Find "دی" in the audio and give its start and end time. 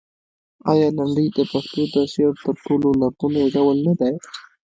3.99-4.13